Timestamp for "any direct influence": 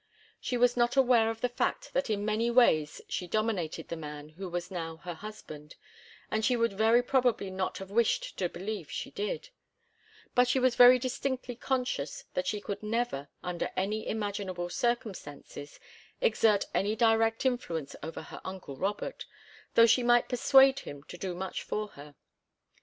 16.73-17.95